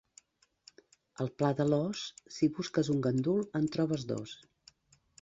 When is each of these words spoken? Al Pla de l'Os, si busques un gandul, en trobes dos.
Al 1.25 1.29
Pla 1.41 1.51
de 1.61 1.69
l'Os, 1.69 2.03
si 2.39 2.51
busques 2.61 2.93
un 2.97 3.07
gandul, 3.09 3.47
en 3.61 3.73
trobes 3.77 4.11
dos. 4.15 4.39